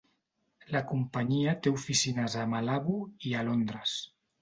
[0.75, 2.99] La companyia té oficines a Malabo
[3.33, 3.99] i a Londres.